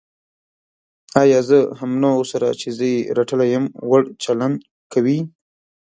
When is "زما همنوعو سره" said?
1.49-2.47